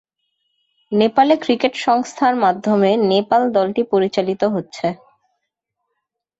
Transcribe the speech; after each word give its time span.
Nepal 0.91 1.29
cricket 1.43 1.73
সংস্থার 1.85 2.33
মাধ্যমে 2.35 2.89
নেপাল 3.11 3.41
দলটি 3.51 3.81
পরিচালিত 3.91 4.41
হচ্ছে। 4.55 4.87